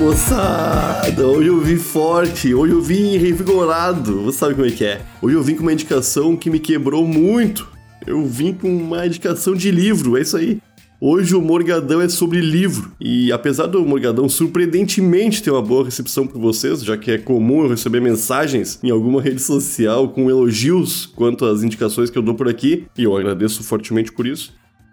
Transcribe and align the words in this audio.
moçada! 0.00 1.26
Hoje 1.26 1.48
eu 1.48 1.60
vim 1.60 1.76
forte, 1.76 2.54
hoje 2.54 2.72
eu 2.72 2.80
vim 2.80 3.18
revigorado, 3.18 4.22
você 4.22 4.38
sabe 4.38 4.54
como 4.54 4.66
é 4.66 4.70
que 4.70 4.82
é. 4.82 5.02
Hoje 5.20 5.36
eu 5.36 5.42
vim 5.42 5.54
com 5.54 5.60
uma 5.60 5.74
indicação 5.74 6.34
que 6.34 6.48
me 6.48 6.58
quebrou 6.58 7.06
muito. 7.06 7.68
Eu 8.06 8.24
vim 8.24 8.54
com 8.54 8.74
uma 8.74 9.06
indicação 9.06 9.54
de 9.54 9.70
livro, 9.70 10.16
é 10.16 10.22
isso 10.22 10.38
aí. 10.38 10.58
Hoje 10.98 11.34
o 11.34 11.42
Morgadão 11.42 12.00
é 12.00 12.08
sobre 12.08 12.40
livro, 12.40 12.92
e 13.00 13.30
apesar 13.30 13.66
do 13.66 13.84
Morgadão 13.84 14.28
surpreendentemente 14.28 15.42
ter 15.42 15.50
uma 15.50 15.62
boa 15.62 15.84
recepção 15.84 16.26
por 16.26 16.40
vocês, 16.40 16.82
já 16.82 16.96
que 16.96 17.10
é 17.10 17.18
comum 17.18 17.62
eu 17.62 17.68
receber 17.68 18.00
mensagens 18.00 18.78
em 18.82 18.90
alguma 18.90 19.20
rede 19.20 19.40
social 19.40 20.08
com 20.08 20.30
elogios 20.30 21.06
quanto 21.06 21.44
às 21.44 21.62
indicações 21.62 22.10
que 22.10 22.18
eu 22.18 22.22
dou 22.22 22.34
por 22.34 22.48
aqui, 22.48 22.86
e 22.96 23.04
eu 23.04 23.16
agradeço 23.16 23.62
fortemente 23.62 24.12
por 24.12 24.26
isso, 24.26 24.52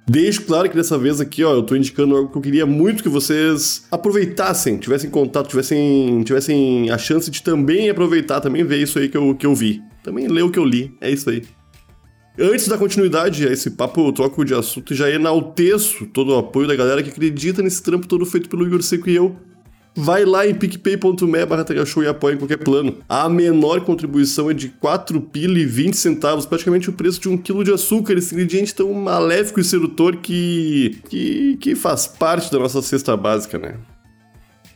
Deixo 0.10 0.44
claro 0.44 0.70
que 0.70 0.76
dessa 0.76 0.98
vez 0.98 1.20
aqui, 1.20 1.44
ó, 1.44 1.54
eu 1.54 1.64
tô 1.64 1.76
indicando 1.76 2.16
algo 2.16 2.32
que 2.32 2.38
eu 2.38 2.42
queria 2.42 2.66
muito 2.66 3.04
que 3.04 3.10
vocês 3.10 3.86
aproveitassem, 3.92 4.78
tivessem 4.78 5.10
contato, 5.10 5.50
tivessem, 5.50 6.24
tivessem 6.24 6.90
a 6.90 6.98
chance 6.98 7.30
de 7.30 7.44
também 7.44 7.90
aproveitar, 7.90 8.40
também 8.40 8.64
ver 8.64 8.82
isso 8.82 8.98
aí 8.98 9.10
que 9.10 9.18
eu, 9.18 9.36
que 9.36 9.46
eu 9.46 9.54
vi. 9.54 9.82
Também 10.02 10.30
ler 10.30 10.44
o 10.44 10.50
que 10.50 10.58
eu 10.58 10.64
li, 10.64 10.96
é 11.02 11.12
isso 11.12 11.30
aí. 11.30 11.44
Antes 12.40 12.70
da 12.70 12.78
continuidade 12.78 13.46
a 13.46 13.52
esse 13.52 13.72
papo, 13.72 14.08
eu 14.08 14.14
troco 14.14 14.46
de 14.46 14.54
assunto 14.54 14.94
e 14.94 14.96
já 14.96 15.10
enalteço 15.10 16.06
todo 16.06 16.34
o 16.34 16.38
apoio 16.38 16.70
da 16.70 16.76
galera 16.76 17.04
que 17.04 17.10
acredita 17.10 17.62
nesse 17.62 17.84
trampo 17.84 18.08
todo 18.08 18.26
feito 18.26 18.48
pelo 18.48 18.66
Igor 18.66 18.82
Seco 18.82 19.10
e 19.10 19.16
eu 19.16 19.36
vai 19.98 20.26
lá 20.26 20.48
em 20.48 20.54
picpay.me 20.54 21.46
barra 21.48 21.66
show 21.84 22.04
e 22.04 22.08
apoia 22.08 22.36
em 22.36 22.38
qualquer 22.38 22.58
plano. 22.58 23.00
A 23.10 23.28
menor 23.28 23.82
contribuição 23.82 24.52
é 24.52 24.54
de 24.54 24.70
4 24.70 25.20
pila 25.20 25.58
e 25.58 25.66
20 25.66 25.96
centavos, 25.96 26.46
praticamente 26.46 26.88
o 26.88 26.94
preço 26.94 27.20
de 27.20 27.28
um 27.28 27.36
quilo 27.36 27.64
de 27.64 27.74
açúcar, 27.74 28.14
esse 28.14 28.36
ingrediente 28.36 28.76
tão 28.76 28.94
maléfico 28.94 29.60
e 29.60 29.64
sedutor 29.64 30.18
que, 30.18 31.00
que, 31.10 31.58
que 31.58 31.76
faz 31.76 32.06
parte 32.06 32.52
da 32.52 32.60
nossa 32.60 32.80
cesta 32.84 33.18
básica, 33.18 33.58
né? 33.58 33.76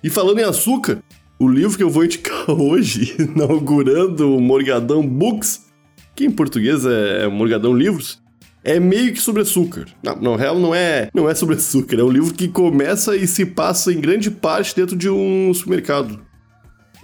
E 0.04 0.10
falando 0.10 0.40
em 0.40 0.44
açúcar, 0.44 0.98
o 1.38 1.48
livro 1.48 1.78
que 1.78 1.84
eu 1.84 1.90
vou 1.90 2.04
indicar 2.04 2.50
hoje, 2.50 3.16
inaugurando 3.20 4.36
o 4.36 4.42
Morgadão 4.42 5.08
Books, 5.08 5.68
que 6.16 6.26
em 6.26 6.32
português 6.32 6.84
é 6.84 7.28
Morgadão 7.28 7.74
Livros, 7.76 8.21
é 8.64 8.80
meio 8.80 9.14
que 9.14 9.22
sobre 9.22 9.42
açúcar. 9.42 9.86
Não, 10.04 10.16
na 10.16 10.36
real 10.36 10.60
não 10.60 10.74
é, 10.74 11.10
não 11.14 11.30
é 11.30 11.36
sobre 11.36 11.56
açúcar, 11.56 12.00
é 12.00 12.04
um 12.04 12.10
livro 12.10 12.34
que 12.34 12.48
começa 12.48 13.16
e 13.16 13.28
se 13.28 13.46
passa 13.46 13.92
em 13.92 14.00
grande 14.00 14.30
parte 14.30 14.76
dentro 14.76 14.96
de 14.96 15.10
um 15.10 15.54
supermercado. 15.54 16.20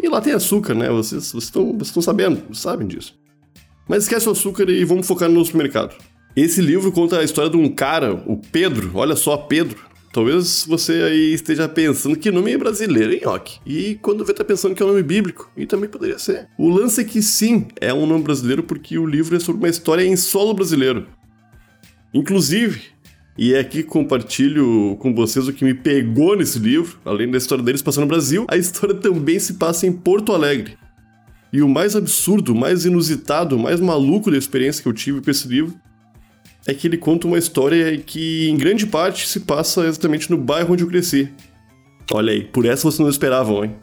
E 0.02 0.08
lá 0.08 0.22
tem 0.22 0.34
açúcar, 0.34 0.76
né? 0.76 0.90
Vocês 0.90 1.34
estão 1.34 2.02
sabendo, 2.02 2.56
sabem 2.56 2.88
disso. 2.88 3.18
Mas 3.88 4.04
esquece 4.04 4.28
o 4.28 4.32
açúcar 4.32 4.70
e 4.70 4.84
vamos 4.84 5.08
focar 5.08 5.30
no 5.30 5.44
supermercado. 5.44 5.96
Esse 6.36 6.62
livro 6.62 6.92
conta 6.92 7.20
a 7.20 7.24
história 7.24 7.50
de 7.50 7.58
um 7.58 7.68
cara, 7.68 8.14
o 8.14 8.38
Pedro, 8.38 8.92
olha 8.94 9.16
só, 9.16 9.38
Pedro. 9.38 9.88
Talvez 10.14 10.66
você 10.68 10.94
aí 11.04 11.34
esteja 11.34 11.68
pensando 11.68 12.16
que 12.16 12.32
nome 12.32 12.52
é 12.52 12.58
brasileiro, 12.58 13.14
hein, 13.14 13.22
Rock? 13.24 13.60
E 13.66 13.96
quando 14.02 14.24
vê, 14.24 14.34
tá 14.34 14.44
pensando 14.44 14.74
que 14.74 14.82
é 14.82 14.86
um 14.86 14.90
nome 14.90 15.04
bíblico. 15.04 15.52
E 15.56 15.66
também 15.66 15.90
poderia 15.90 16.18
ser. 16.18 16.48
O 16.58 16.70
lance 16.70 17.02
é 17.02 17.04
que 17.04 17.22
sim, 17.22 17.68
é 17.80 17.94
um 17.94 18.06
nome 18.06 18.24
brasileiro 18.24 18.64
porque 18.64 18.98
o 18.98 19.06
livro 19.06 19.36
é 19.36 19.40
sobre 19.40 19.62
uma 19.62 19.70
história 19.70 20.04
em 20.04 20.16
solo 20.16 20.54
brasileiro. 20.54 21.08
Inclusive, 22.18 22.82
e 23.38 23.54
é 23.54 23.60
aqui 23.60 23.84
que 23.84 23.90
compartilho 23.90 24.98
com 25.00 25.14
vocês 25.14 25.48
o 25.48 25.54
que 25.54 25.64
me 25.64 25.76
pegou 25.76 26.36
nesse 26.36 26.58
livro, 26.58 27.00
além 27.06 27.30
da 27.30 27.38
história 27.38 27.64
deles 27.64 27.84
passando 27.84 28.06
no 28.06 28.10
Brasil, 28.10 28.48
a 28.50 28.58
história 28.58 28.96
também 28.96 29.38
se 29.38 29.54
passa 29.54 29.86
em 29.86 29.92
Porto 29.92 30.34
Alegre. 30.34 30.76
E 31.54 31.62
o 31.62 31.70
mais 31.70 31.96
absurdo, 31.96 32.56
mais 32.56 32.86
inusitado, 32.86 33.60
mais 33.60 33.80
maluco 33.80 34.32
da 34.32 34.38
experiência 34.38 34.82
que 34.82 34.90
eu 34.90 34.94
tive 34.94 35.22
com 35.22 35.30
esse 35.30 35.48
livro 35.48 35.76
é 36.66 36.74
que 36.74 36.88
ele 36.88 36.98
conta 36.98 37.28
uma 37.28 37.38
história 37.38 37.96
que, 38.00 38.50
em 38.50 38.58
grande 38.58 38.88
parte, 38.88 39.28
se 39.28 39.42
passa 39.42 39.86
exatamente 39.86 40.32
no 40.32 40.40
bairro 40.40 40.74
onde 40.74 40.84
eu 40.84 40.90
cresci. 40.90 41.32
Olha 42.12 42.34
aí, 42.34 42.44
por 42.44 42.66
essa 42.66 42.82
vocês 42.82 43.00
não 43.00 43.10
esperavam, 43.10 43.64
hein? 43.64 43.76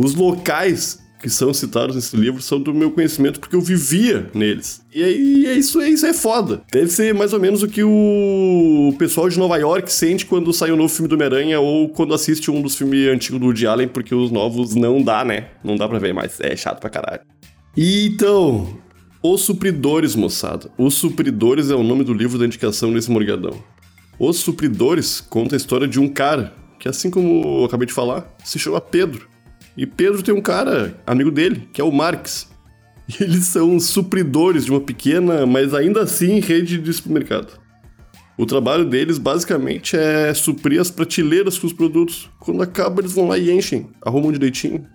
Os 0.00 0.14
locais 0.14 1.00
que 1.20 1.28
são 1.28 1.52
citados 1.52 1.94
nesse 1.94 2.16
livro 2.16 2.40
são 2.40 2.58
do 2.58 2.72
meu 2.72 2.90
conhecimento 2.90 3.38
porque 3.38 3.54
eu 3.54 3.60
vivia 3.60 4.30
neles. 4.32 4.82
E 4.92 5.04
aí 5.04 5.46
é 5.46 5.54
isso, 5.54 5.80
é 5.80 5.88
isso 5.88 6.06
é 6.06 6.14
foda. 6.14 6.62
Deve 6.72 6.88
ser 6.88 7.14
mais 7.14 7.32
ou 7.32 7.40
menos 7.40 7.62
o 7.62 7.68
que 7.68 7.82
o 7.82 8.94
pessoal 8.98 9.28
de 9.28 9.38
Nova 9.38 9.56
York 9.58 9.92
sente 9.92 10.24
quando 10.24 10.52
sai 10.52 10.72
um 10.72 10.76
novo 10.76 10.92
filme 10.92 11.08
do 11.08 11.14
Homem-Aranha 11.14 11.60
ou 11.60 11.88
quando 11.88 12.14
assiste 12.14 12.50
um 12.50 12.62
dos 12.62 12.74
filmes 12.74 13.08
antigos 13.08 13.38
do 13.38 13.46
Woody 13.46 13.66
Allen, 13.66 13.88
porque 13.88 14.14
os 14.14 14.30
novos 14.30 14.74
não 14.74 15.02
dá, 15.02 15.24
né? 15.24 15.48
Não 15.62 15.76
dá 15.76 15.88
pra 15.88 15.98
ver 15.98 16.14
mais. 16.14 16.40
É 16.40 16.56
chato 16.56 16.80
pra 16.80 16.88
caralho. 16.90 17.20
E 17.76 18.06
então, 18.06 18.78
Os 19.22 19.42
Supridores, 19.42 20.16
moçada. 20.16 20.70
Os 20.78 20.94
Supridores 20.94 21.70
é 21.70 21.74
o 21.74 21.82
nome 21.82 22.02
do 22.02 22.14
livro 22.14 22.38
da 22.38 22.46
indicação 22.46 22.92
desse 22.92 23.10
morgadão. 23.10 23.62
Os 24.18 24.38
Supridores 24.38 25.20
conta 25.20 25.54
a 25.54 25.58
história 25.58 25.86
de 25.86 26.00
um 26.00 26.08
cara 26.08 26.54
que, 26.78 26.88
assim 26.88 27.10
como 27.10 27.60
eu 27.60 27.64
acabei 27.64 27.86
de 27.86 27.92
falar, 27.92 28.34
se 28.42 28.58
chama 28.58 28.80
Pedro. 28.80 29.28
E 29.76 29.86
Pedro 29.86 30.22
tem 30.22 30.34
um 30.34 30.40
cara, 30.40 31.00
amigo 31.06 31.30
dele, 31.30 31.68
que 31.72 31.80
é 31.80 31.84
o 31.84 31.92
Marx. 31.92 32.48
E 33.08 33.22
eles 33.22 33.46
são 33.46 33.78
supridores 33.78 34.64
de 34.64 34.70
uma 34.70 34.80
pequena, 34.80 35.46
mas 35.46 35.74
ainda 35.74 36.02
assim, 36.02 36.40
rede 36.40 36.78
de 36.78 36.92
supermercado. 36.92 37.58
O 38.36 38.46
trabalho 38.46 38.86
deles 38.86 39.18
basicamente 39.18 39.96
é 39.96 40.32
suprir 40.32 40.80
as 40.80 40.90
prateleiras 40.90 41.58
com 41.58 41.66
os 41.66 41.72
produtos. 41.72 42.30
Quando 42.38 42.62
acaba, 42.62 43.02
eles 43.02 43.12
vão 43.12 43.28
lá 43.28 43.36
e 43.36 43.50
enchem, 43.50 43.88
arrumam 44.00 44.32
direitinho. 44.32 44.86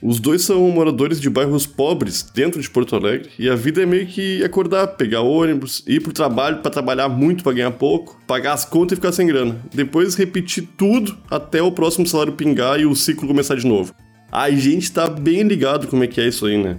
Os 0.00 0.20
dois 0.20 0.42
são 0.42 0.60
moradores 0.70 1.20
de 1.20 1.28
bairros 1.28 1.66
pobres 1.66 2.22
dentro 2.22 2.60
de 2.60 2.68
Porto 2.68 2.94
Alegre 2.94 3.30
e 3.38 3.48
a 3.48 3.56
vida 3.56 3.82
é 3.82 3.86
meio 3.86 4.06
que 4.06 4.44
acordar, 4.44 4.88
pegar 4.88 5.22
ônibus, 5.22 5.82
ir 5.86 6.00
pro 6.00 6.12
trabalho 6.12 6.58
para 6.58 6.70
trabalhar 6.70 7.08
muito 7.08 7.42
para 7.42 7.54
ganhar 7.54 7.70
pouco, 7.72 8.20
pagar 8.26 8.52
as 8.52 8.64
contas 8.64 8.92
e 8.92 8.96
ficar 8.96 9.10
sem 9.10 9.26
grana. 9.26 9.58
Depois 9.72 10.14
repetir 10.14 10.68
tudo 10.76 11.16
até 11.30 11.62
o 11.62 11.72
próximo 11.72 12.06
salário 12.06 12.34
pingar 12.34 12.78
e 12.78 12.84
o 12.84 12.94
ciclo 12.94 13.26
começar 13.26 13.56
de 13.56 13.66
novo 13.66 13.92
a 14.30 14.50
gente 14.50 14.90
tá 14.92 15.08
bem 15.08 15.42
ligado 15.42 15.86
como 15.86 16.04
é 16.04 16.06
que 16.06 16.20
é 16.20 16.28
isso 16.28 16.46
aí, 16.46 16.62
né? 16.62 16.78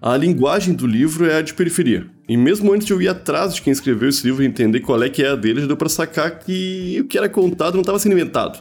A 0.00 0.16
linguagem 0.16 0.74
do 0.74 0.86
livro 0.86 1.26
é 1.26 1.36
a 1.36 1.42
de 1.42 1.54
periferia. 1.54 2.06
E 2.28 2.36
mesmo 2.36 2.72
antes 2.72 2.86
de 2.86 2.92
eu 2.92 3.00
ir 3.00 3.08
atrás 3.08 3.54
de 3.54 3.62
quem 3.62 3.72
escreveu 3.72 4.08
esse 4.08 4.24
livro 4.24 4.42
e 4.42 4.46
entender 4.46 4.80
qual 4.80 5.00
é 5.02 5.08
que 5.08 5.22
é 5.22 5.28
a 5.28 5.36
dele, 5.36 5.60
já 5.60 5.66
deu 5.66 5.76
pra 5.76 5.88
sacar 5.88 6.38
que 6.40 6.98
o 7.00 7.04
que 7.04 7.16
era 7.16 7.28
contado 7.28 7.74
não 7.74 7.82
estava 7.82 7.98
sendo 7.98 8.12
inventado. 8.12 8.60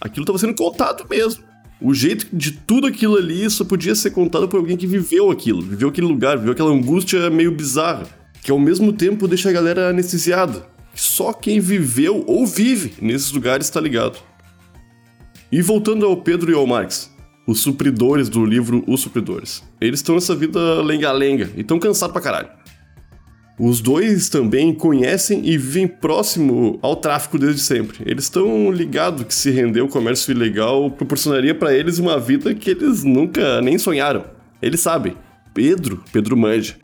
Aquilo 0.00 0.24
estava 0.24 0.38
sendo 0.38 0.54
contado 0.54 1.06
mesmo. 1.08 1.44
O 1.80 1.94
jeito 1.94 2.26
de 2.32 2.52
tudo 2.52 2.86
aquilo 2.86 3.16
ali 3.16 3.48
só 3.48 3.64
podia 3.64 3.94
ser 3.94 4.10
contado 4.10 4.48
por 4.48 4.58
alguém 4.58 4.76
que 4.76 4.86
viveu 4.86 5.30
aquilo, 5.30 5.62
viveu 5.62 5.88
aquele 5.88 6.06
lugar, 6.06 6.36
viveu 6.36 6.52
aquela 6.52 6.70
angústia 6.70 7.30
meio 7.30 7.52
bizarra, 7.52 8.06
que 8.42 8.50
ao 8.50 8.58
mesmo 8.58 8.92
tempo 8.92 9.28
deixa 9.28 9.48
a 9.48 9.52
galera 9.52 9.88
anestesiada. 9.88 10.66
Só 10.94 11.32
quem 11.32 11.60
viveu 11.60 12.24
ou 12.26 12.46
vive 12.46 12.94
nesses 13.00 13.30
lugares 13.32 13.66
está 13.66 13.80
ligado. 13.80 14.18
E 15.52 15.60
voltando 15.62 16.06
ao 16.06 16.16
Pedro 16.16 16.52
e 16.52 16.54
ao 16.54 16.64
Marx, 16.64 17.12
os 17.44 17.58
supridores 17.58 18.28
do 18.28 18.44
livro 18.44 18.84
Os 18.86 19.00
Supridores. 19.00 19.64
Eles 19.80 19.98
estão 19.98 20.14
nessa 20.14 20.32
vida 20.36 20.80
lenga-lenga 20.80 21.50
e 21.56 21.62
estão 21.62 21.76
cansados 21.76 22.12
pra 22.12 22.22
caralho. 22.22 22.48
Os 23.58 23.80
dois 23.80 24.28
também 24.28 24.72
conhecem 24.72 25.44
e 25.44 25.58
vivem 25.58 25.88
próximo 25.88 26.78
ao 26.80 26.94
tráfico 26.94 27.36
desde 27.36 27.60
sempre. 27.62 27.98
Eles 28.06 28.24
estão 28.24 28.70
ligados 28.70 29.24
que 29.24 29.34
se 29.34 29.50
render 29.50 29.80
ao 29.80 29.88
comércio 29.88 30.30
ilegal 30.30 30.88
proporcionaria 30.88 31.54
para 31.54 31.74
eles 31.74 31.98
uma 31.98 32.16
vida 32.16 32.54
que 32.54 32.70
eles 32.70 33.02
nunca 33.02 33.60
nem 33.60 33.76
sonharam. 33.76 34.24
Eles 34.62 34.78
sabem. 34.78 35.16
Pedro, 35.52 36.04
Pedro 36.12 36.36
manja. 36.36 36.76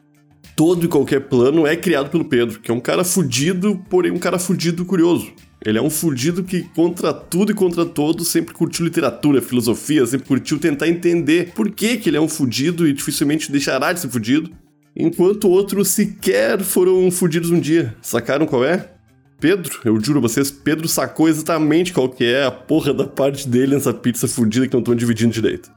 Todo 0.57 0.87
e 0.87 0.89
qualquer 0.89 1.21
plano 1.29 1.69
é 1.69 1.77
criado 1.77 2.11
pelo 2.11 2.25
Pedro, 2.25 2.59
que 2.59 2.71
é 2.73 2.75
um 2.75 2.81
cara 2.81 3.05
fudido, 3.05 3.81
porém 3.89 4.11
um 4.11 4.19
cara 4.19 4.41
fudido 4.41 4.85
curioso. 4.85 5.33
Ele 5.65 5.79
é 5.79 5.83
um 5.83 5.91
fudido 5.91 6.45
que, 6.45 6.63
contra 6.75 7.13
tudo 7.13 7.51
e 7.51 7.55
contra 7.55 7.85
todos, 7.85 8.29
sempre 8.29 8.55
curtiu 8.55 8.85
literatura, 8.85 9.41
filosofia, 9.41 10.07
sempre 10.07 10.27
curtiu 10.27 10.59
tentar 10.59 10.87
entender 10.87 11.53
por 11.55 11.71
que, 11.71 11.97
que 11.97 12.11
ele 12.11 12.17
é 12.17 12.21
um 12.21 12.29
fudido 12.29 12.87
e 12.87 12.93
dificilmente 12.93 13.51
deixará 13.51 13.93
de 13.93 14.01
ser 14.01 14.09
fudido, 14.09 14.51
enquanto 14.95 15.49
outros 15.49 15.89
sequer 15.89 16.63
foram 16.63 17.11
fudidos 17.11 17.51
um 17.51 17.59
dia. 17.59 17.97
Sacaram 18.03 18.47
qual 18.47 18.65
é? 18.65 18.93
Pedro, 19.39 19.81
eu 19.85 20.01
juro 20.03 20.19
a 20.19 20.23
vocês, 20.23 20.51
Pedro 20.51 20.89
sacou 20.89 21.29
exatamente 21.29 21.93
qual 21.93 22.09
que 22.09 22.25
é 22.25 22.45
a 22.45 22.51
porra 22.51 22.95
da 22.95 23.07
parte 23.07 23.47
dele 23.47 23.75
nessa 23.75 23.93
pizza 23.93 24.27
fudida 24.27 24.67
que 24.67 24.73
não 24.73 24.81
estão 24.81 24.95
dividindo 24.95 25.33
direito. 25.33 25.71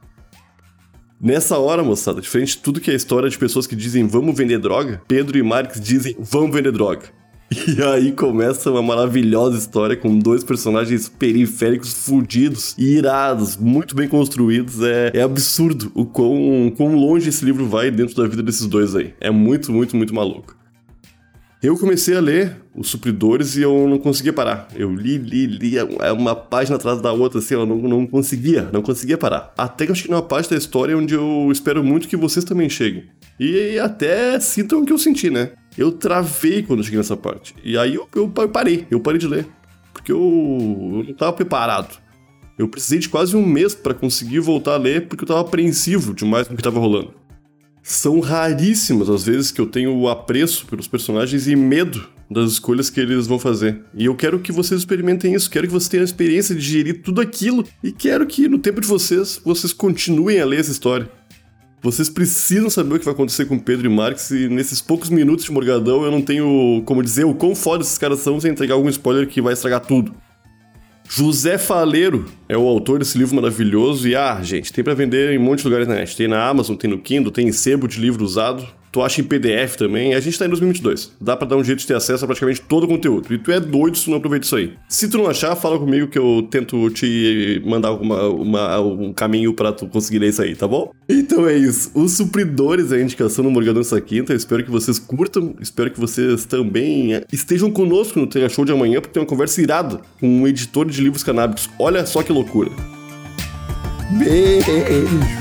Nessa 1.20 1.58
hora, 1.58 1.82
moçada, 1.82 2.22
diferente 2.22 2.56
de 2.56 2.62
tudo 2.62 2.80
que 2.80 2.90
é 2.90 2.94
história 2.94 3.28
de 3.28 3.36
pessoas 3.36 3.66
que 3.66 3.76
dizem 3.76 4.06
vamos 4.06 4.34
vender 4.34 4.58
droga, 4.58 5.02
Pedro 5.06 5.36
e 5.36 5.42
Marx 5.42 5.78
dizem 5.78 6.16
vamos 6.18 6.54
vender 6.54 6.72
droga. 6.72 7.19
E 7.52 7.82
aí 7.82 8.12
começa 8.12 8.70
uma 8.70 8.80
maravilhosa 8.80 9.58
história 9.58 9.96
com 9.96 10.16
dois 10.16 10.44
personagens 10.44 11.08
periféricos 11.08 11.92
fudidos 11.92 12.76
e 12.78 12.96
irados, 12.96 13.56
muito 13.56 13.96
bem 13.96 14.08
construídos. 14.08 14.80
É, 14.80 15.10
é 15.14 15.22
absurdo 15.22 15.90
o 15.92 16.06
quão, 16.06 16.72
quão 16.76 16.94
longe 16.94 17.28
esse 17.28 17.44
livro 17.44 17.66
vai 17.66 17.90
dentro 17.90 18.14
da 18.14 18.28
vida 18.28 18.40
desses 18.40 18.66
dois 18.68 18.94
aí. 18.94 19.14
É 19.20 19.32
muito, 19.32 19.72
muito, 19.72 19.96
muito 19.96 20.14
maluco. 20.14 20.56
Eu 21.60 21.76
comecei 21.76 22.16
a 22.16 22.20
ler 22.20 22.56
Os 22.74 22.88
Supridores 22.88 23.56
e 23.56 23.62
eu 23.62 23.86
não 23.88 23.98
conseguia 23.98 24.32
parar. 24.32 24.68
Eu 24.74 24.94
li, 24.94 25.18
li, 25.18 25.46
li, 25.46 25.76
é 25.76 26.12
uma 26.12 26.34
página 26.36 26.76
atrás 26.76 27.02
da 27.02 27.12
outra, 27.12 27.40
assim, 27.40 27.54
eu 27.54 27.66
não, 27.66 27.76
não 27.76 28.06
conseguia, 28.06 28.70
não 28.72 28.80
conseguia 28.80 29.18
parar. 29.18 29.52
Até 29.58 29.84
que 29.84 29.90
eu 29.90 29.94
cheguei 29.96 30.12
numa 30.12 30.22
parte 30.22 30.48
da 30.48 30.56
história 30.56 30.96
onde 30.96 31.14
eu 31.14 31.48
espero 31.50 31.82
muito 31.82 32.08
que 32.08 32.16
vocês 32.16 32.44
também 32.44 32.70
cheguem. 32.70 33.04
E 33.38 33.78
até 33.78 34.38
sintam 34.38 34.80
o 34.80 34.86
que 34.86 34.92
eu 34.92 34.98
senti, 34.98 35.28
né? 35.28 35.50
Eu 35.80 35.90
travei 35.92 36.62
quando 36.62 36.84
cheguei 36.84 36.98
nessa 36.98 37.16
parte. 37.16 37.54
E 37.64 37.78
aí 37.78 37.94
eu, 37.94 38.06
eu, 38.14 38.30
eu 38.36 38.48
parei, 38.50 38.86
eu 38.90 39.00
parei 39.00 39.18
de 39.18 39.26
ler. 39.26 39.46
Porque 39.94 40.12
eu, 40.12 40.18
eu 40.18 41.04
não 41.04 41.10
estava 41.10 41.32
preparado. 41.32 41.98
Eu 42.58 42.68
precisei 42.68 42.98
de 42.98 43.08
quase 43.08 43.34
um 43.34 43.46
mês 43.46 43.74
para 43.74 43.94
conseguir 43.94 44.40
voltar 44.40 44.74
a 44.74 44.76
ler 44.76 45.08
porque 45.08 45.24
eu 45.24 45.28
tava 45.28 45.40
apreensivo 45.40 46.12
demais 46.12 46.46
com 46.46 46.52
o 46.52 46.56
que 46.58 46.62
tava 46.62 46.78
rolando. 46.78 47.14
São 47.82 48.20
raríssimas 48.20 49.08
as 49.08 49.24
vezes 49.24 49.50
que 49.50 49.58
eu 49.58 49.64
tenho 49.64 50.06
apreço 50.06 50.66
pelos 50.66 50.86
personagens 50.86 51.48
e 51.48 51.56
medo 51.56 52.06
das 52.30 52.52
escolhas 52.52 52.90
que 52.90 53.00
eles 53.00 53.26
vão 53.26 53.38
fazer. 53.38 53.80
E 53.94 54.04
eu 54.04 54.14
quero 54.14 54.38
que 54.38 54.52
vocês 54.52 54.82
experimentem 54.82 55.32
isso, 55.32 55.50
quero 55.50 55.66
que 55.66 55.72
vocês 55.72 55.88
tenham 55.88 56.02
a 56.02 56.04
experiência 56.04 56.54
de 56.54 56.60
digerir 56.60 57.00
tudo 57.02 57.22
aquilo 57.22 57.64
e 57.82 57.90
quero 57.90 58.26
que 58.26 58.46
no 58.50 58.58
tempo 58.58 58.82
de 58.82 58.86
vocês, 58.86 59.40
vocês 59.42 59.72
continuem 59.72 60.40
a 60.40 60.44
ler 60.44 60.60
essa 60.60 60.72
história. 60.72 61.10
Vocês 61.82 62.10
precisam 62.10 62.68
saber 62.68 62.94
o 62.94 62.98
que 62.98 63.04
vai 63.06 63.14
acontecer 63.14 63.46
com 63.46 63.58
Pedro 63.58 63.86
e 63.86 63.88
Marx 63.88 64.30
e 64.30 64.48
nesses 64.48 64.82
poucos 64.82 65.08
minutos 65.08 65.46
de 65.46 65.52
Morgadão 65.52 66.04
eu 66.04 66.10
não 66.10 66.20
tenho 66.20 66.82
como 66.84 67.02
dizer 67.02 67.24
o 67.24 67.34
quão 67.34 67.54
foda 67.54 67.82
esses 67.82 67.96
caras 67.96 68.18
são 68.18 68.38
sem 68.38 68.50
entregar 68.50 68.74
algum 68.74 68.88
spoiler 68.90 69.26
que 69.26 69.40
vai 69.40 69.54
estragar 69.54 69.80
tudo. 69.80 70.14
José 71.08 71.58
Faleiro 71.58 72.26
é 72.48 72.56
o 72.56 72.68
autor 72.68 72.98
desse 72.98 73.18
livro 73.18 73.34
maravilhoso 73.34 74.06
e, 74.06 74.14
ah, 74.14 74.40
gente, 74.42 74.72
tem 74.72 74.84
para 74.84 74.94
vender 74.94 75.32
em 75.32 75.38
um 75.38 75.42
monte 75.42 75.60
de 75.60 75.64
lugares 75.64 75.88
na 75.88 75.96
net. 75.96 76.14
Tem 76.16 76.28
na 76.28 76.46
Amazon, 76.46 76.76
tem 76.76 76.88
no 76.88 76.98
Kindle, 76.98 77.32
tem 77.32 77.48
em 77.48 77.52
sebo 77.52 77.88
de 77.88 77.98
livro 77.98 78.24
usado. 78.24 78.64
Tu 78.92 79.00
acha 79.00 79.20
em 79.20 79.24
PDF 79.24 79.76
também. 79.76 80.14
A 80.14 80.20
gente 80.20 80.38
tá 80.38 80.46
em 80.46 80.48
2022. 80.48 81.12
Dá 81.20 81.36
para 81.36 81.46
dar 81.46 81.56
um 81.56 81.64
jeito 81.64 81.78
de 81.78 81.86
ter 81.86 81.94
acesso 81.94 82.24
a 82.24 82.26
praticamente 82.26 82.60
todo 82.60 82.84
o 82.84 82.88
conteúdo. 82.88 83.32
E 83.32 83.38
tu 83.38 83.52
é 83.52 83.60
doido 83.60 83.96
se 83.96 84.04
tu 84.04 84.10
não 84.10 84.18
aproveita 84.18 84.44
isso 84.46 84.56
aí. 84.56 84.72
Se 84.88 85.08
tu 85.08 85.18
não 85.18 85.28
achar, 85.28 85.54
fala 85.54 85.78
comigo 85.78 86.08
que 86.08 86.18
eu 86.18 86.46
tento 86.50 86.90
te 86.90 87.62
mandar 87.64 87.92
uma, 87.92 88.28
uma 88.28 88.80
um 88.80 89.12
caminho 89.12 89.54
para 89.54 89.72
tu 89.72 89.86
conseguir 89.86 90.18
ler 90.18 90.30
isso 90.30 90.42
aí, 90.42 90.56
tá 90.56 90.66
bom? 90.66 90.92
Então 91.08 91.46
é 91.46 91.56
isso. 91.56 91.90
Os 91.94 92.12
supridores 92.12 92.90
é 92.90 92.96
a 92.96 93.02
indicação 93.02 93.44
no 93.44 93.50
Morgadão 93.50 93.80
essa 93.80 94.00
quinta. 94.00 94.32
Eu 94.32 94.36
espero 94.36 94.64
que 94.64 94.70
vocês 94.70 94.98
curtam. 94.98 95.54
Espero 95.60 95.90
que 95.90 96.00
vocês 96.00 96.44
também 96.44 97.20
estejam 97.32 97.70
conosco 97.70 98.18
no 98.18 98.26
Tenha 98.26 98.48
Show 98.48 98.64
de 98.64 98.72
amanhã, 98.72 99.00
porque 99.00 99.14
tem 99.14 99.22
uma 99.22 99.28
conversa 99.28 99.62
irada 99.62 100.00
com 100.18 100.26
um 100.26 100.48
editor 100.48 100.88
de 100.88 101.00
livros 101.00 101.22
canábicos. 101.22 101.70
Olha 101.78 102.04
só 102.06 102.22
que 102.22 102.32
loucura. 102.32 102.70
Beijo. 104.18 105.39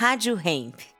Rádio 0.00 0.36
Hemp. 0.36 0.97